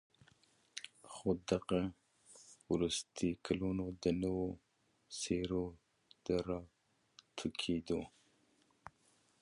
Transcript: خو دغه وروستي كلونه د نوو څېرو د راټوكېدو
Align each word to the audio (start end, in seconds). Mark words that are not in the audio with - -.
خو 1.13 1.29
دغه 1.49 1.81
وروستي 2.71 3.29
كلونه 3.45 3.85
د 4.03 4.05
نوو 4.23 4.47
څېرو 5.19 5.65
د 6.25 6.27
راټوكېدو 6.47 8.01